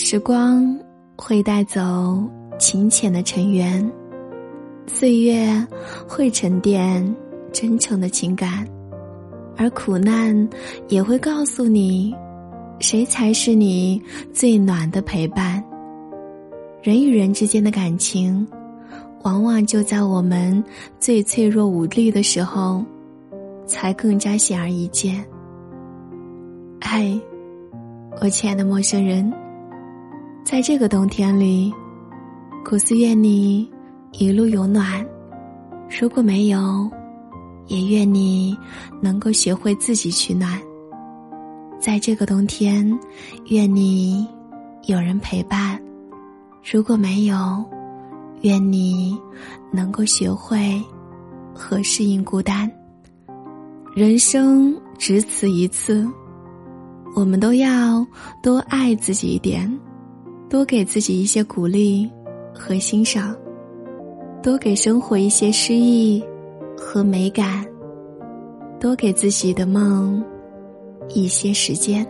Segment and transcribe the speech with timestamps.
[0.00, 0.78] 时光
[1.16, 2.22] 会带走
[2.56, 3.84] 情浅的尘缘，
[4.86, 5.66] 岁月
[6.06, 7.16] 会沉淀
[7.52, 8.64] 真诚的情感，
[9.56, 10.48] 而苦难
[10.86, 12.14] 也会告诉你，
[12.78, 14.00] 谁才是你
[14.32, 15.62] 最暖的陪伴。
[16.80, 18.46] 人与人之间的感情，
[19.24, 20.62] 往往就在我们
[21.00, 22.84] 最脆弱无力的时候，
[23.66, 25.22] 才更加显而易见。
[26.80, 27.12] 嗨，
[28.20, 29.30] 我亲爱的陌生人，
[30.50, 31.70] 在这个冬天里，
[32.64, 33.70] 苦思愿你
[34.12, 35.04] 一路有暖；
[36.00, 36.90] 如果没有，
[37.66, 38.56] 也愿你
[38.98, 40.58] 能够学会自己取暖。
[41.78, 42.98] 在这个冬天，
[43.50, 44.26] 愿你
[44.86, 45.78] 有人陪伴；
[46.64, 47.62] 如果没有，
[48.40, 49.18] 愿你
[49.70, 50.82] 能够学会
[51.52, 52.72] 和适应孤单。
[53.94, 56.08] 人生只此一次。
[57.14, 58.06] 我们都要
[58.42, 59.68] 多爱自己一点，
[60.50, 62.10] 多给自己一些鼓励
[62.54, 63.36] 和欣赏，
[64.42, 66.24] 多给生活一些诗意
[66.74, 67.66] 和美感，
[68.80, 70.24] 多给自己的梦
[71.10, 72.06] 一些时间。